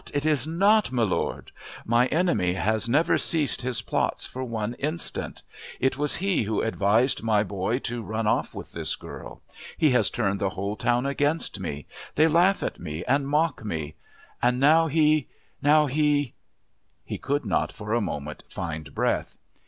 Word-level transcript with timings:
It 0.15 0.25
is 0.25 0.47
not, 0.47 0.91
my 0.91 1.03
lord! 1.03 1.51
My 1.85 2.07
enemy 2.07 2.53
has 2.53 2.89
never 2.89 3.19
ceased 3.19 3.61
his 3.61 3.83
plots 3.83 4.25
for 4.25 4.43
one 4.43 4.73
instant. 4.79 5.43
It 5.79 5.95
was 5.95 6.15
he 6.15 6.41
who 6.45 6.63
advised 6.63 7.21
my 7.21 7.43
boy 7.43 7.77
to 7.81 8.01
run 8.01 8.25
off 8.25 8.55
with 8.55 8.71
this 8.73 8.95
girl. 8.95 9.43
He 9.77 9.91
has 9.91 10.09
turned 10.09 10.41
the 10.41 10.49
whole 10.57 10.75
town 10.75 11.05
against 11.05 11.59
me; 11.59 11.85
they 12.15 12.27
laugh 12.27 12.63
at 12.63 12.79
me 12.79 13.03
and 13.05 13.27
mock 13.27 13.63
me! 13.63 13.93
And 14.41 14.59
now 14.59 14.87
he...now 14.87 15.85
he..." 15.85 16.33
He 17.05 17.19
could 17.19 17.45
not 17.45 17.71
for 17.71 17.93
a 17.93 18.01
moment 18.01 18.43
find 18.49 18.95
breath. 18.95 19.37